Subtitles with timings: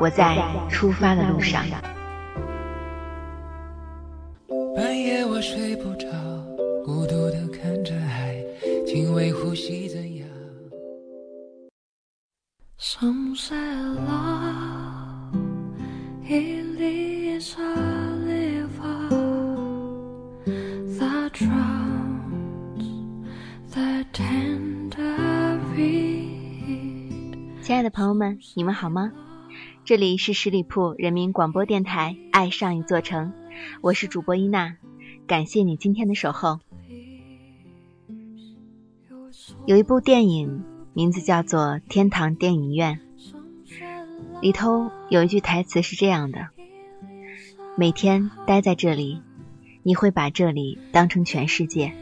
[0.00, 0.38] 我在
[0.70, 1.64] 出发的路上。
[4.76, 6.06] 半夜我睡不着，
[6.84, 8.40] 孤独的看着海，
[8.86, 10.28] 轻微呼吸怎样
[12.78, 15.34] ？Some say love
[16.28, 17.78] is a
[20.98, 22.86] that drowns
[23.72, 27.36] the tender reed。
[27.62, 29.10] 亲爱的朋友们，你们好吗？
[29.88, 33.32] 这里是十里铺人民广播电台《爱上一座城》，
[33.80, 34.76] 我是主播伊娜，
[35.26, 36.60] 感谢你今天的守候。
[39.64, 40.62] 有一部电影，
[40.92, 43.00] 名字叫做《天堂电影院》，
[44.42, 46.48] 里头有一句台词是这样的
[47.74, 49.22] ：“每天待在这里，
[49.82, 51.94] 你会把这里当成全世界，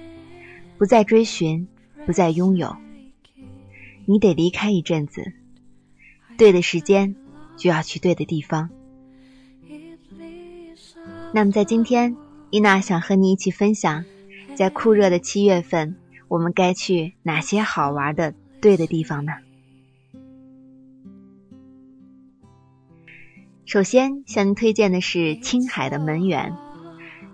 [0.76, 1.68] 不再追寻，
[2.04, 2.76] 不再拥有。
[4.06, 5.32] 你得离开一阵子，
[6.36, 7.14] 对的时间。”
[7.56, 8.70] 就要去对的地方。
[11.32, 12.16] 那么，在今天，
[12.50, 14.04] 伊娜想和你一起分享，
[14.54, 15.96] 在酷热的七月份，
[16.28, 19.32] 我们该去哪些好玩的对的地方呢？
[23.64, 26.56] 首先向您推荐的是青海的门源。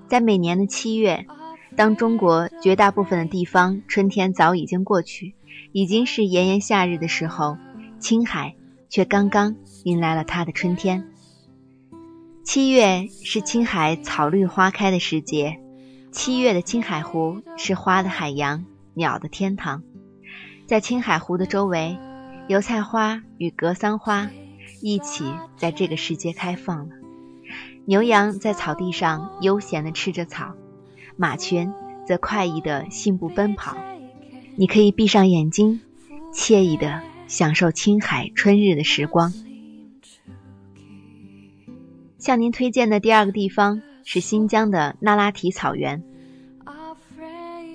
[0.09, 1.27] 在每年的七月，
[1.77, 5.35] 当中国绝大部分的地方春天早已经过去，
[5.73, 7.59] 已经是炎炎夏日的时候，
[7.99, 8.55] 青海
[8.93, 9.57] 却刚刚。
[9.85, 11.09] 迎来了它的春天。
[12.45, 15.59] 七月是青海草绿花开的时节，
[16.13, 19.83] 七月的青海湖是花的海洋，鸟的天堂。
[20.67, 21.99] 在青海湖的周围，
[22.47, 24.31] 油菜花与格桑花
[24.83, 26.95] 一起在这个时节开放了。
[27.87, 30.55] 牛羊在草地上悠闲地吃着草，
[31.17, 31.73] 马群
[32.07, 33.77] 则快意地信步奔跑。
[34.55, 35.81] 你可以闭上眼睛，
[36.33, 39.33] 惬意地享受青海春日的时光。
[42.19, 46.03] 向您推荐的第二个地方是新疆的那拉提草原。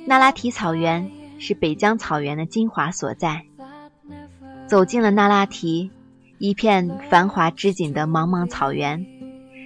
[0.06, 1.09] 那拉提草原
[1.40, 3.46] 是北疆草原的精华所在。
[4.67, 5.90] 走进了那拉提，
[6.38, 9.07] 一片繁华织锦的茫茫草原，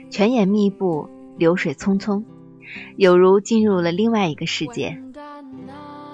[0.09, 2.23] 泉眼密布，流水匆匆，
[2.95, 5.03] 有如进入了另外一个世界。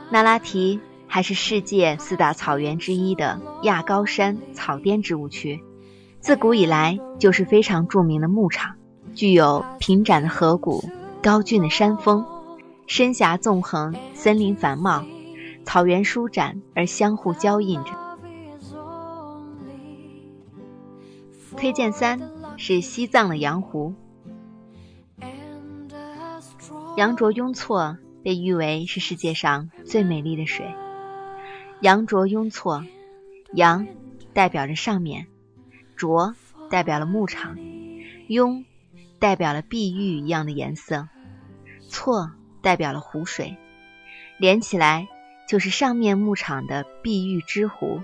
[0.10, 5.64] 那拉提还是世界四大草原之一的亚高山草甸植物区。
[6.20, 8.76] 自古以来就是非常著名的牧场，
[9.14, 10.84] 具有平展的河谷、
[11.24, 12.26] 高峻的山峰、
[12.86, 15.06] 深峡纵横、森林繁茂、
[15.64, 17.92] 草原舒展而相互交映着。
[21.56, 23.94] 推荐三是西藏的羊湖，
[26.98, 30.66] 羊卓雍措被誉为是世界上最美丽的水。
[31.82, 32.84] 羊卓雍措，
[33.54, 33.88] 羊
[34.34, 35.28] 代表着上面。
[35.96, 36.36] 卓
[36.72, 37.58] 代表了牧场，
[38.28, 38.66] 雍
[39.20, 41.08] 代表了碧玉一样的颜色，
[41.88, 42.32] 错
[42.64, 43.58] 代表了湖水，
[44.40, 45.08] 连起来
[45.48, 48.02] 就是上面牧场的碧玉之湖。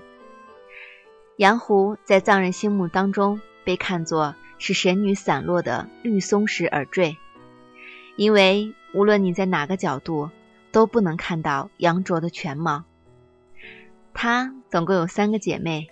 [1.36, 7.16] 羊湖在藏人心目当中被看作是神女散落的绿松石耳坠，
[8.16, 10.30] 因为无论你在哪个角度
[10.70, 12.84] 都不能看到羊卓的全貌。
[14.14, 15.90] 她总共有三个姐妹，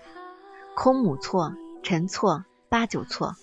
[0.75, 1.53] 空母错。
[1.85, 3.35] 陈错、八九错，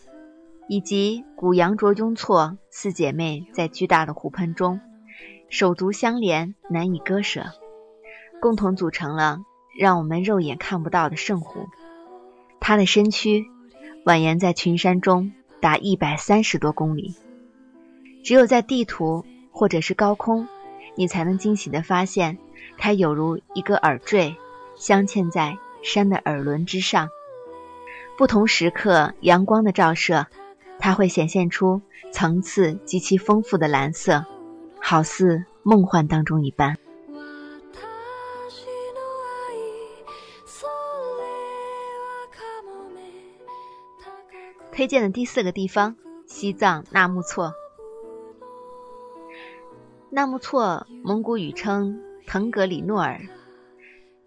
[0.70, 4.80] 以及古羊卓雍错四姐妹，在巨大的湖盆中
[5.50, 7.48] 手足相连，难以割舍，
[8.40, 9.40] 共同组成了
[9.78, 11.68] 让我们肉眼看不到的圣湖。
[12.62, 13.46] 它的身躯
[14.06, 17.14] 蜿蜒在群山中达一百三十多公里，
[18.24, 20.48] 只有在地图或者是高空，
[20.96, 22.38] 你才能惊喜地发现，
[22.78, 24.38] 它有如一个耳坠，
[24.80, 27.10] 镶嵌在山的耳轮之上。
[28.18, 30.26] 不同时刻阳光的照射，
[30.80, 31.82] 它会显现出
[32.12, 34.26] 层次极其丰富的蓝色，
[34.82, 36.76] 好似梦幻当中一般。
[44.72, 47.54] 推荐的第四个地方，西藏纳木错。
[50.10, 53.22] 纳木错，蒙古语称腾格里诺尔，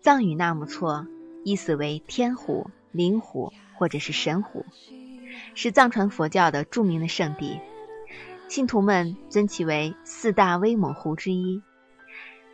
[0.03, 1.07] 藏语纳木错，
[1.45, 3.53] 意思为天湖、灵湖。
[3.75, 4.65] 或者是神湖，
[5.57, 7.59] 是藏传佛教的著名的圣地，
[8.47, 11.61] 信徒们尊其为四大威猛湖之一。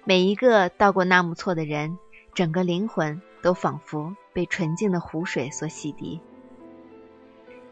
[0.04, 1.98] 每一个到过纳木错的人，
[2.32, 6.18] 整个灵魂都仿佛被纯净的湖水所洗涤。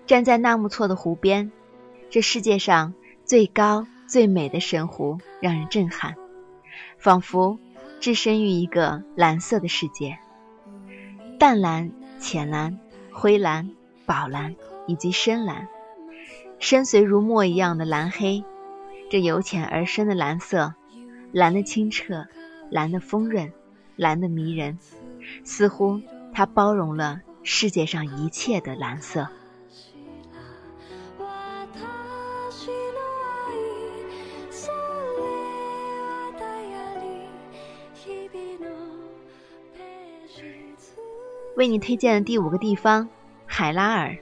[0.05, 1.51] 站在纳木错的湖边，
[2.11, 2.93] 这世界上
[3.25, 6.15] 最高最美的神湖让人震撼，
[6.99, 7.59] 仿佛
[8.01, 10.19] 置身于一个蓝色的世界，
[11.39, 11.91] 淡蓝、
[12.21, 12.79] 浅蓝、
[13.13, 13.71] 灰蓝、
[14.05, 14.55] 宝蓝
[14.87, 15.69] 以及深蓝，
[16.59, 18.45] 深邃如墨一样的蓝黑，
[19.11, 20.75] 这由浅而深的蓝色，
[21.33, 22.27] 蓝的清澈，
[22.71, 23.53] 蓝的丰润，
[23.97, 24.79] 蓝的迷人，
[25.43, 26.01] 似乎
[26.33, 29.29] 它包容了世界上一切的蓝色。
[41.57, 43.09] 为你推荐的第五个地方，
[43.47, 44.19] 海拉尔。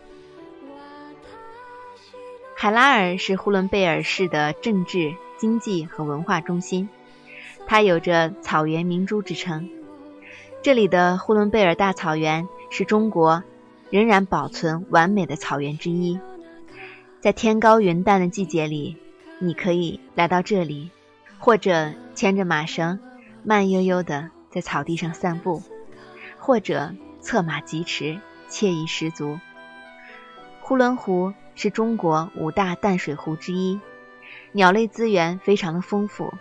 [2.54, 6.88] 海拉尔是呼伦贝尔市的政治、经济和文化中心，
[7.66, 9.68] 它有着“草原明珠”之称。
[10.62, 13.42] 这里的呼伦贝尔大草原是中国
[13.90, 16.20] 仍然保存完美的草原之一。
[17.20, 18.96] 在天高云淡的季节里，
[19.40, 20.92] 你可以来到这里，
[21.40, 23.00] 或者牵着马绳，
[23.42, 25.60] 慢悠悠地在草地上散步，
[26.38, 26.94] 或者。
[27.24, 29.40] 策马疾驰，惬意十足。
[30.60, 33.80] 呼伦湖是中国五大淡水湖之一，
[34.52, 36.34] 鸟类资源非常的丰富。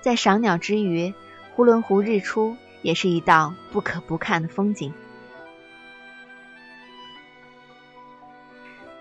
[0.00, 1.14] 在赏鸟之余，
[1.54, 4.92] 呼伦湖日出也是一道不可不看的风景。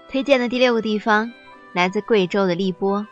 [0.08, 1.34] 推荐的第六个地方
[1.74, 3.06] 来自贵州的荔波，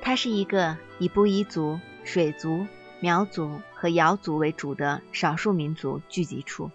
[0.00, 2.66] 它是一个以布依族、水族。
[2.98, 6.70] 苗族和瑶族为主的少数民族聚集处，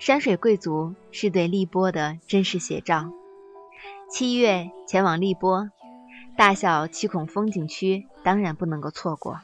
[0.00, 3.12] 山水贵族是对荔波的真实写照。
[4.10, 5.70] 七月前往荔波，
[6.36, 9.40] 大小七孔风景区当然不能够错过。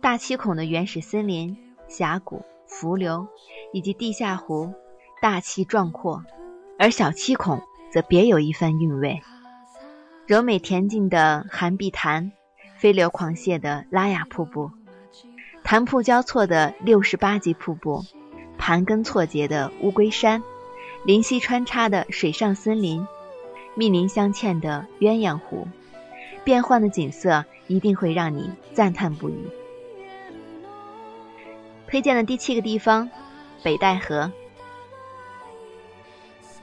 [0.00, 3.28] 大七孔的原始森林、峡谷、伏流
[3.72, 4.74] 以及地下湖，
[5.22, 6.22] 大气壮阔；
[6.76, 9.22] 而小七孔则别有一番韵味，
[10.26, 12.32] 柔美恬静的寒碧潭，
[12.78, 14.72] 飞流狂泻的拉雅瀑布。
[15.68, 18.02] 潭瀑交错的六十八级瀑布，
[18.56, 20.42] 盘根错节的乌龟山，
[21.04, 23.06] 林溪穿插的水上森林，
[23.74, 25.68] 密林相嵌的鸳鸯湖，
[26.42, 29.36] 变幻的景色一定会让你赞叹不已。
[31.86, 33.10] 推荐的第七个地方，
[33.62, 34.32] 北戴河。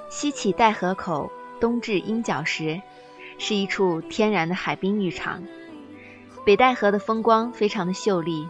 [0.09, 2.81] 西起戴河口，东至鹰角石，
[3.37, 5.43] 是一处天然的海滨浴场。
[6.43, 8.47] 北戴河的风光非常的秀丽。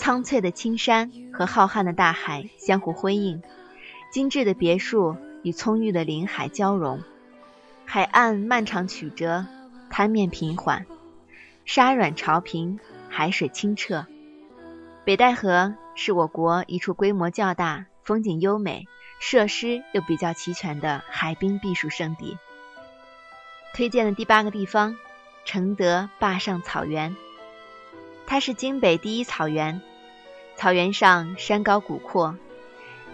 [0.00, 3.42] 苍翠的青山和浩瀚的大海相互辉映，
[4.10, 7.02] 精致的别墅与葱郁的林海交融。
[7.84, 9.44] 海岸漫长曲折，
[9.90, 10.86] 滩面平缓，
[11.66, 12.80] 沙软潮平，
[13.10, 14.06] 海水清澈。
[15.04, 18.86] 北戴河是我国一处规模较大、风景优美、
[19.20, 22.38] 设施又比较齐全的海滨避暑胜地。
[23.74, 24.96] 推荐的第八个地方，
[25.44, 27.14] 承德坝上草原，
[28.26, 29.82] 它是京北第一草原。
[30.60, 32.36] 草原上山高谷阔，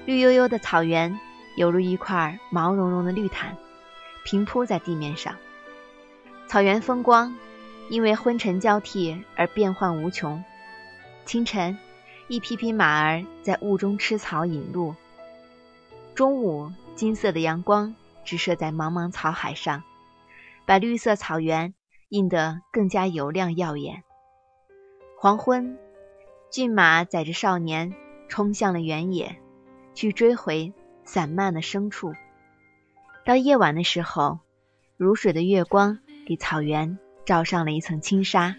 [0.04, 1.16] 绿油油的草原
[1.54, 3.56] 犹如一块毛茸茸的绿毯，
[4.24, 5.36] 平铺在地面上。
[6.48, 7.36] 草原风光
[7.88, 10.42] 因为昏沉交替而变幻无穷。
[11.24, 11.78] 清晨，
[12.26, 14.96] 一匹匹马儿在雾中吃草饮露；
[16.16, 17.94] 中午，金色的阳光
[18.24, 19.84] 直射在茫茫草海上，
[20.64, 21.74] 把绿色草原
[22.08, 24.02] 映得更加油亮耀眼。
[25.16, 25.78] 黄昏。
[26.50, 27.94] 骏马载着少年
[28.28, 29.36] 冲向了原野，
[29.94, 30.72] 去追回
[31.04, 32.12] 散漫的牲畜。
[33.24, 34.38] 到夜晚的时候，
[34.96, 38.56] 如水的月光给草原罩上了一层轻纱，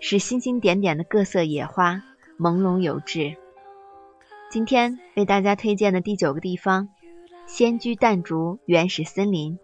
[0.00, 2.02] 使星星点点的各色野花
[2.38, 3.36] 朦胧有致。
[4.50, 6.90] 今天为大家推荐的第九个地方——
[7.46, 9.58] 仙居淡竹原始森林，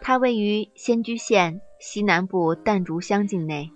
[0.00, 3.70] 它位于仙居县西南部淡竹乡境内。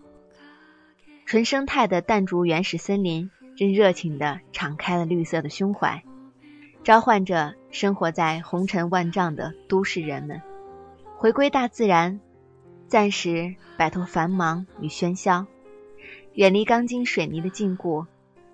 [1.25, 6.03] 纯生态的弹竹原始森林正热情地敞开了绿色的胸怀，
[6.85, 10.43] 召唤着生活在红尘万丈的都市人们，
[11.17, 12.21] 回归大自然，
[12.87, 15.47] 暂时摆脱繁忙与喧嚣，
[16.35, 18.07] 远离钢筋水泥的禁锢，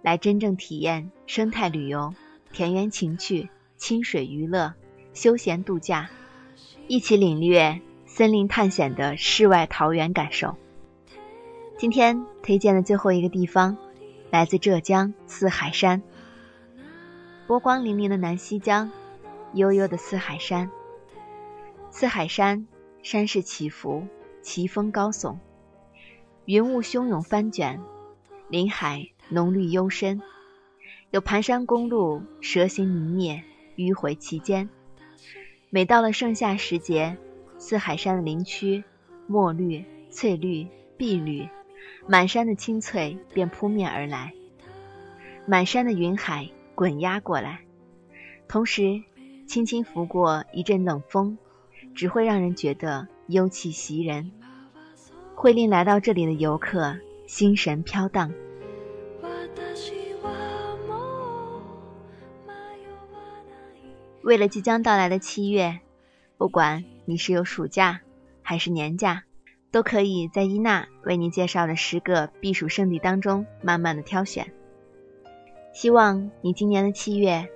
[0.03, 2.15] 来真正体验生态旅游、
[2.53, 4.75] 田园情趣、清水娱乐、
[5.15, 6.11] 休闲度假，
[6.87, 10.57] 一起领略森林探险的世外桃源感受。
[11.79, 13.79] 今天推荐的最后一个地方，
[14.33, 16.03] 来自浙江四海山。
[17.47, 18.91] 波光粼粼的南溪江，
[19.55, 20.69] 悠悠的四海山，
[21.93, 22.67] 四海山，
[23.05, 24.03] 山势起伏，
[24.43, 25.37] 奇峰高耸，
[26.47, 27.81] 云雾汹涌翻卷，
[28.49, 30.21] 林海浓绿幽深，
[31.13, 33.45] 有盘山公路蛇形泥灭，
[33.77, 34.69] 迂回其间。
[35.71, 37.17] 每到了盛夏时节，
[37.57, 38.83] 四海山的林区，
[39.29, 40.67] 墨绿、翠绿、
[40.97, 41.49] 碧绿，
[42.07, 44.33] 满山的青翠便扑面而来，
[45.47, 47.61] 满山的云海滚压过来，
[48.47, 49.03] 同时
[49.47, 51.39] 轻轻拂过一阵冷风。
[51.95, 54.31] 只会让人觉得幽气袭人，
[55.35, 58.33] 会令来到这里的游客心神飘荡。
[64.23, 65.81] 为了即将到来的七月，
[66.37, 68.01] 不管你是有暑假
[68.43, 69.25] 还是年假，
[69.79, 74.53] 都可以在伊娜为您介绍的十个避暑胜地当中慢慢的挑选。
[75.73, 77.49] 希望你今年的七月，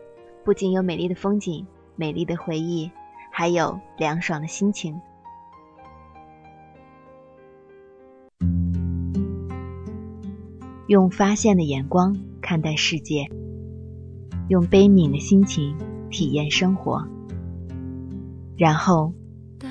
[0.44, 2.88] 不仅有美丽的风景、美丽的回忆。
[3.32, 5.00] 还有凉爽的心情。
[10.86, 13.26] 用发现的眼光看待世界，
[14.48, 15.76] 用悲悯的心情
[16.08, 17.04] 体验生活，
[18.56, 19.12] 然后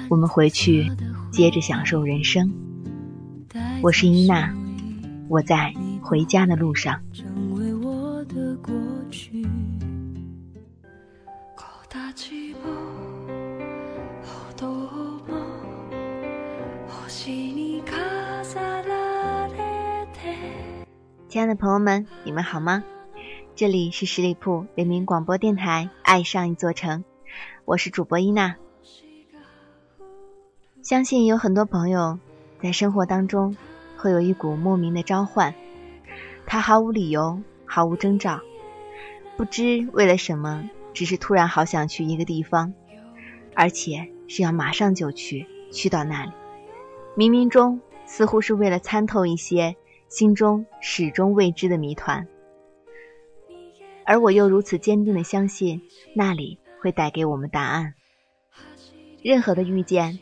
[0.09, 0.91] 我们回去
[1.31, 2.51] 接着享受人生。
[3.81, 4.53] 我是伊娜，
[5.27, 7.01] 我在回家的路上。
[21.27, 22.83] 亲爱的朋友们，你们好吗？
[23.55, 26.99] 这里是十里铺人民广播电台《爱上一座城》，
[27.63, 28.55] 我是主播伊娜。
[30.81, 32.17] 相信有很多朋友
[32.59, 33.55] 在生活当中
[33.97, 35.53] 会有一股莫名的召唤，
[36.47, 38.41] 他毫无理由，毫无征兆，
[39.37, 42.73] 不知为了什么，只是突然好想去一个地方，
[43.53, 46.31] 而且是要马上就去，去到那里。
[47.15, 49.75] 冥冥中似乎是为了参透一些。
[50.09, 52.27] 心中始终未知的谜团，
[54.03, 55.83] 而我又如此坚定的相信，
[56.13, 57.93] 那里会带给我们答案。
[59.23, 60.19] 任何的遇见，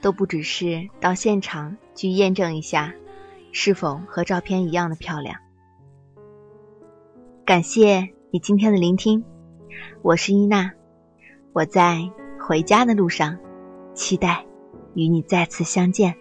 [0.00, 2.94] 都不只是到现场去验证一下，
[3.52, 5.36] 是否和照片一样的漂亮。
[7.44, 9.24] 感谢你今天的聆听，
[10.02, 10.72] 我是伊娜，
[11.52, 13.38] 我在回家的路上，
[13.94, 14.44] 期待
[14.94, 16.16] 与你再次相见。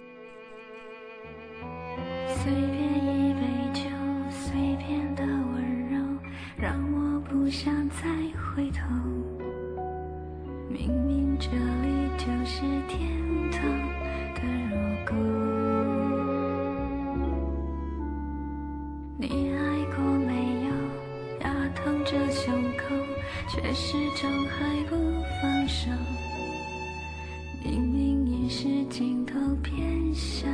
[27.65, 30.47] 明明已是尽头，偏向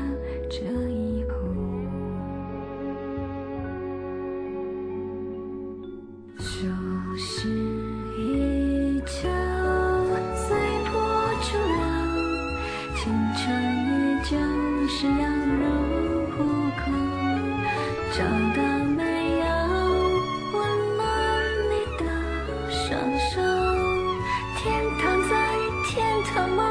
[0.50, 1.34] 这一步。
[6.38, 6.44] 旧
[7.18, 7.50] 事
[8.18, 9.28] 依旧，
[10.36, 10.58] 随
[10.90, 10.94] 波
[11.42, 11.82] 逐流，
[12.96, 13.44] 青春
[13.88, 13.92] 依
[14.24, 14.32] 旧
[14.88, 15.22] 是阳
[15.60, 15.62] 如
[16.32, 16.38] 虎
[16.78, 16.82] 口，
[18.14, 18.24] 找
[18.56, 18.62] 到。
[26.34, 26.71] 随